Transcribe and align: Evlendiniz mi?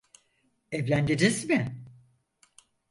Evlendiniz 0.71 1.45
mi? 1.49 1.85